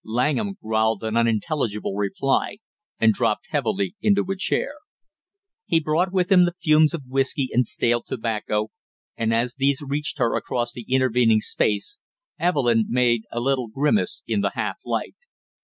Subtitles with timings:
[0.03, 2.57] Langham growled an unintelligible reply
[2.99, 4.71] and dropped heavily into a chair.
[5.67, 8.69] He brought with him the fumes of whisky and stale tobacco,
[9.15, 11.99] and as these reached her across the intervening space
[12.39, 15.13] Evelyn made a little grimace in the half light.